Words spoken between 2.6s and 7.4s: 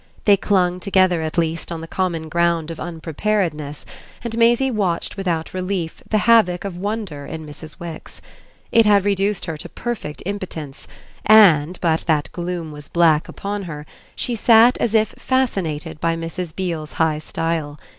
of unpreparedness, and Maisie watched without relief the havoc of wonder